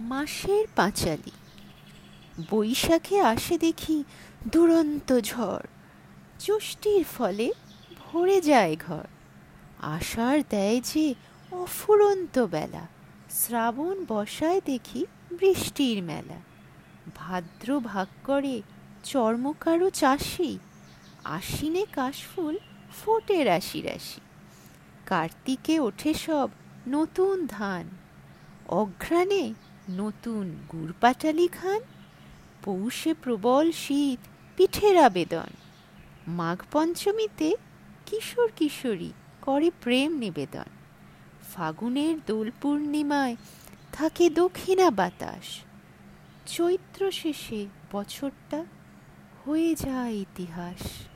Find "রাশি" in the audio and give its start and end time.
23.44-23.80, 23.80-24.20